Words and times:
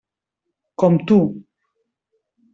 Com 0.83 0.97
tu. 1.11 1.19